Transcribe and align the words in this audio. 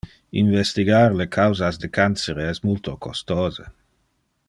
Investigar 0.41 1.11
le 1.19 1.27
causas 1.35 1.79
de 1.83 1.91
cancere 1.99 2.49
es 2.55 2.63
multo 2.71 2.97
costose. 3.07 3.73